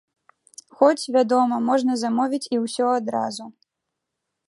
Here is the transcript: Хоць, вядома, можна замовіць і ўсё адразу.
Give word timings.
Хоць, 0.79 1.09
вядома, 1.17 1.55
можна 1.69 1.93
замовіць 2.07 2.43
і 2.57 2.65
ўсё 2.65 2.85
адразу. 2.99 3.43